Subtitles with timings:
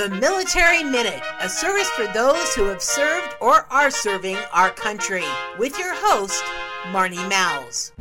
[0.00, 5.26] The Military Minute, a service for those who have served or are serving our country,
[5.58, 6.42] with your host,
[6.84, 7.92] Marnie Mowles.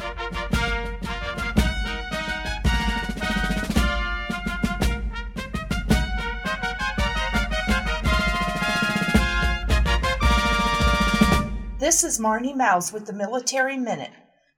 [11.80, 14.12] This is Marnie Mowles with the Military Minute.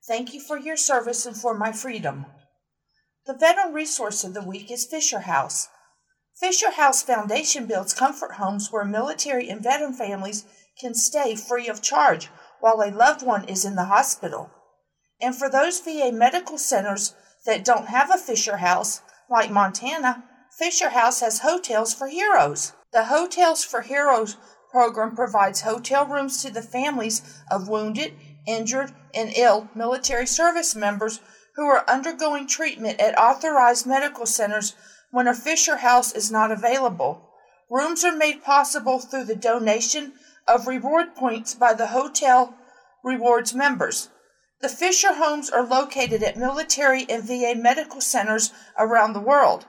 [0.05, 2.27] Thank you for your service and for my freedom.
[3.26, 5.70] The veteran resource of the week is Fisher House.
[6.41, 10.43] Fisher House Foundation builds comfort homes where military and veteran families
[10.79, 14.49] can stay free of charge while a loved one is in the hospital.
[15.21, 17.13] And for those VA medical centers
[17.45, 20.23] that don't have a Fisher House, like Montana,
[20.57, 22.73] Fisher House has Hotels for Heroes.
[22.91, 24.37] The Hotels for Heroes
[24.71, 28.13] program provides hotel rooms to the families of wounded,
[28.47, 31.20] injured, and ill military service members
[31.55, 34.76] who are undergoing treatment at authorized medical centers
[35.12, 37.29] when a Fisher House is not available.
[37.70, 40.13] Rooms are made possible through the donation
[40.48, 42.55] of reward points by the Hotel
[43.04, 44.09] Rewards members.
[44.62, 49.65] The Fisher homes are located at military and VA medical centers around the world.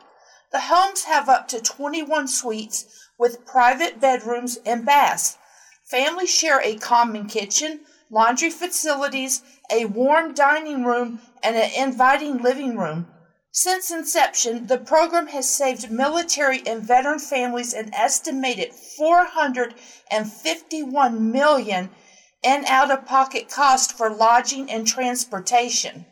[0.52, 2.84] The homes have up to 21 suites
[3.18, 5.38] with private bedrooms and baths.
[5.84, 12.76] Families share a common kitchen, laundry facilities, a warm dining room, and an inviting living
[12.76, 13.06] room.
[13.54, 21.90] Since inception, the program has saved military and veteran families an estimated 451 million
[22.42, 26.06] in out-of-pocket cost for lodging and transportation.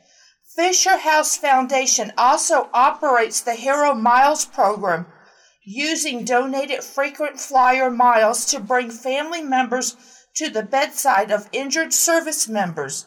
[0.54, 5.06] Fisher House Foundation also operates the Hero Miles program,
[5.64, 9.96] using donated frequent flyer miles to bring family members
[10.34, 13.06] to the bedside of injured service members.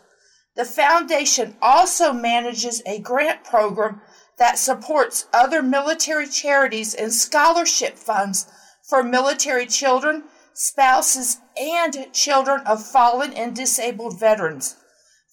[0.55, 4.01] The foundation also manages a grant program
[4.37, 8.45] that supports other military charities and scholarship funds
[8.87, 10.23] for military children,
[10.53, 14.75] spouses, and children of fallen and disabled veterans.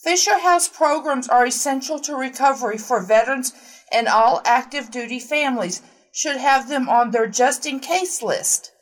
[0.02, 3.52] Fisher House programs are essential to recovery for veterans
[3.92, 8.72] and all active duty families should have them on their just in case list.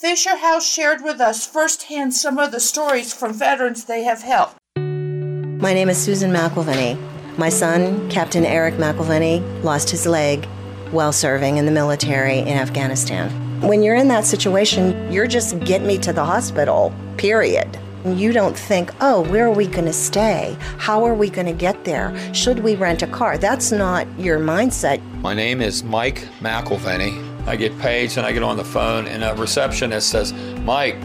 [0.00, 4.56] Fisher House shared with us firsthand some of the stories from veterans they have helped.
[4.76, 7.13] My name is Susan McElvenny.
[7.36, 10.44] My son, Captain Eric McElvenny, lost his leg
[10.92, 13.28] while serving in the military in Afghanistan.
[13.60, 17.76] When you're in that situation, you're just get me to the hospital, period.
[18.04, 20.56] You don't think, oh, where are we going to stay?
[20.78, 22.14] How are we going to get there?
[22.32, 23.36] Should we rent a car?
[23.36, 25.02] That's not your mindset.
[25.14, 27.20] My name is Mike McElvenny.
[27.48, 30.96] I get paged and I get on the phone, and a receptionist says, Mike,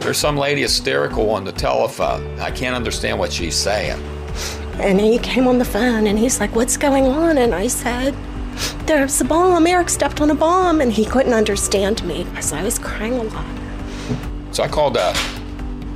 [0.00, 2.40] there's some lady hysterical on the telephone.
[2.40, 4.02] I can't understand what she's saying.
[4.80, 7.38] And he came on the phone and he's like, What's going on?
[7.38, 8.14] And I said,
[8.86, 9.66] There's a bomb.
[9.66, 10.80] Eric stepped on a bomb.
[10.80, 13.46] And he couldn't understand me because I was crying a lot.
[14.52, 15.18] So I called the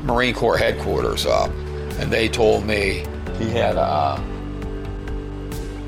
[0.07, 1.51] Marine Corps headquarters up,
[1.99, 3.05] and they told me
[3.39, 4.17] he had uh,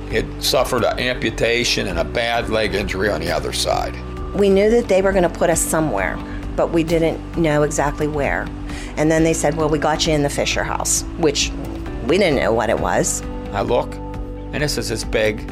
[0.08, 3.94] he had suffered an amputation and a bad leg injury on the other side.
[4.34, 6.18] We knew that they were going to put us somewhere,
[6.56, 8.46] but we didn't know exactly where.
[8.96, 11.50] And then they said, Well, we got you in the Fisher house, which
[12.08, 13.22] we didn't know what it was.
[13.52, 15.46] I look, and this is this big,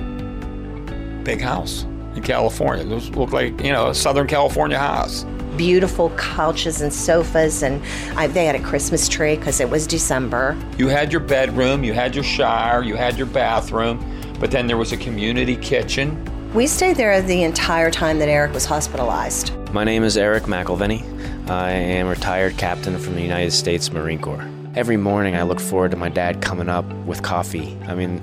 [1.23, 1.83] big house
[2.15, 2.85] in California.
[2.85, 5.25] It looked like, you know, a Southern California house.
[5.59, 7.83] Beautiful couches and sofas, and
[8.19, 10.57] I, they had a Christmas tree because it was December.
[10.79, 14.01] You had your bedroom, you had your shower, you had your bathroom,
[14.41, 16.23] but then there was a community kitchen.
[16.55, 19.55] We stayed there the entire time that Eric was hospitalized.
[19.73, 21.05] My name is Eric McElvenny.
[21.51, 25.91] I am retired captain from the United States Marine Corps every morning I look forward
[25.93, 27.77] to my dad coming up with coffee.
[27.87, 28.21] I mean,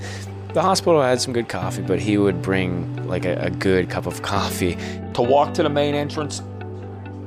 [0.53, 4.05] the hospital had some good coffee, but he would bring like a, a good cup
[4.05, 4.77] of coffee.
[5.15, 6.43] To walk to the main entrance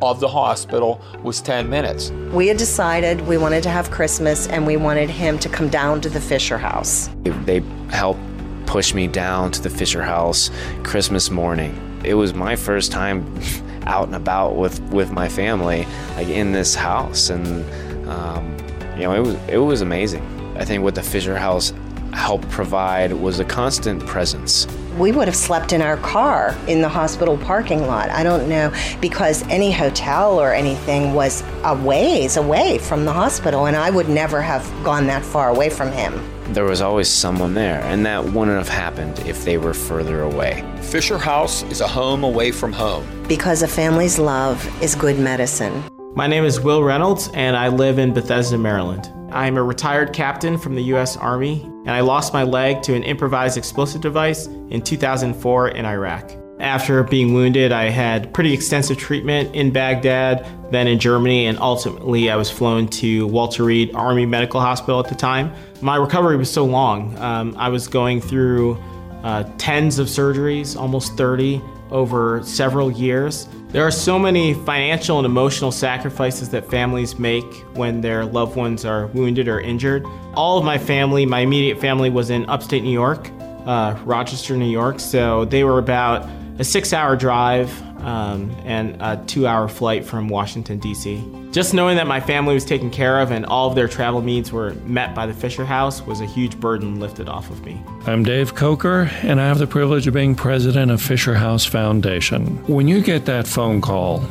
[0.00, 2.12] of the hospital was 10 minutes.
[2.32, 6.00] We had decided we wanted to have Christmas and we wanted him to come down
[6.02, 7.10] to the Fisher house.
[7.24, 8.20] They helped
[8.66, 10.50] push me down to the Fisher house
[10.84, 12.00] Christmas morning.
[12.04, 13.40] It was my first time
[13.86, 15.84] out and about with, with my family,
[16.14, 17.28] like in this house.
[17.30, 18.56] And um,
[18.96, 20.22] you know, it was it was amazing.
[20.56, 21.72] I think what the Fisher House
[22.12, 24.66] helped provide was a constant presence.
[24.98, 28.08] We would have slept in our car in the hospital parking lot.
[28.08, 33.66] I don't know because any hotel or anything was a ways away from the hospital,
[33.66, 36.18] and I would never have gone that far away from him.
[36.54, 40.64] There was always someone there, and that wouldn't have happened if they were further away.
[40.80, 43.04] Fisher House is a home away from home.
[43.28, 45.82] Because a family's love is good medicine.
[46.16, 49.12] My name is Will Reynolds, and I live in Bethesda, Maryland.
[49.32, 51.14] I am a retired captain from the U.S.
[51.18, 56.32] Army, and I lost my leg to an improvised explosive device in 2004 in Iraq.
[56.58, 62.30] After being wounded, I had pretty extensive treatment in Baghdad, then in Germany, and ultimately
[62.30, 65.52] I was flown to Walter Reed Army Medical Hospital at the time.
[65.82, 67.14] My recovery was so long.
[67.18, 68.82] Um, I was going through
[69.26, 73.48] uh, tens of surgeries, almost 30, over several years.
[73.70, 77.44] There are so many financial and emotional sacrifices that families make
[77.74, 80.06] when their loved ones are wounded or injured.
[80.34, 83.28] All of my family, my immediate family, was in upstate New York,
[83.66, 86.28] uh, Rochester, New York, so they were about
[86.60, 87.68] a six hour drive
[88.06, 91.22] um, and a two hour flight from Washington, D.C.
[91.50, 94.52] Just knowing that my family was taken care of and all of their travel needs
[94.52, 97.82] were met by the Fisher House was a huge burden lifted off of me.
[98.06, 102.64] I'm Dave Coker, and I have the privilege of being president of Fisher House Foundation.
[102.68, 104.24] When you get that phone call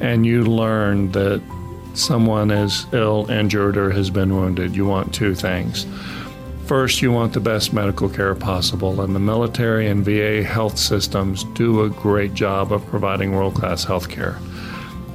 [0.00, 1.40] and you learn that
[1.94, 5.86] someone is ill, injured, or has been wounded, you want two things.
[6.72, 11.44] First, you want the best medical care possible, and the military and VA health systems
[11.52, 14.38] do a great job of providing world class health care.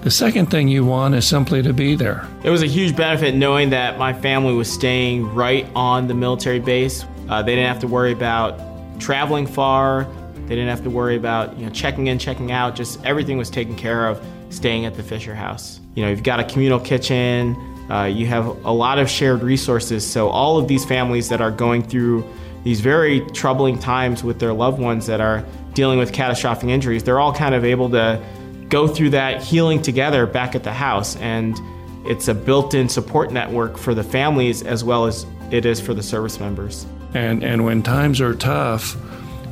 [0.03, 2.27] The second thing you want is simply to be there.
[2.43, 6.59] It was a huge benefit knowing that my family was staying right on the military
[6.59, 7.05] base.
[7.27, 8.61] Uh, they didn't have to worry about
[8.99, 10.07] traveling far.
[10.35, 12.75] They didn't have to worry about you know checking in, checking out.
[12.75, 15.79] Just everything was taken care of staying at the Fisher House.
[15.95, 17.55] You know, you've got a communal kitchen.
[17.89, 20.05] Uh, you have a lot of shared resources.
[20.05, 22.27] So all of these families that are going through
[22.63, 27.19] these very troubling times with their loved ones that are dealing with catastrophic injuries, they're
[27.19, 28.21] all kind of able to
[28.69, 31.15] go through that healing together back at the house.
[31.17, 31.57] And
[32.05, 35.93] it's a built in support network for the families as well as it is for
[35.93, 36.85] the service members.
[37.13, 38.97] And, and when times are tough,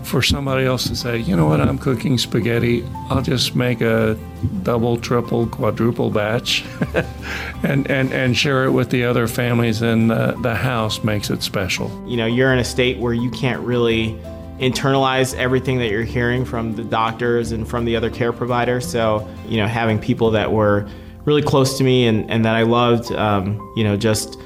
[0.05, 4.17] for somebody else to say, you know what, I'm cooking spaghetti, I'll just make a
[4.63, 6.63] double, triple, quadruple batch
[7.63, 11.41] and, and, and share it with the other families in the, the house makes it
[11.43, 11.89] special.
[12.07, 14.17] You know, you're in a state where you can't really
[14.59, 18.89] internalize everything that you're hearing from the doctors and from the other care providers.
[18.89, 20.87] So, you know, having people that were
[21.25, 24.39] really close to me and, and that I loved, um, you know, just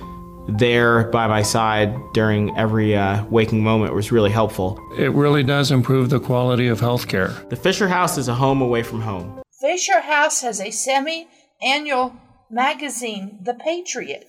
[0.57, 4.79] there by my side during every uh, waking moment was really helpful.
[4.97, 7.47] It really does improve the quality of healthcare.
[7.49, 9.41] The Fisher House is a home away from home.
[9.61, 11.27] Fisher House has a semi
[11.61, 12.15] annual
[12.49, 14.25] magazine, The Patriot.